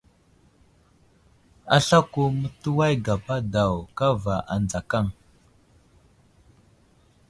[1.75, 5.05] Aslako mətuway gapa daw kava adzakaŋ.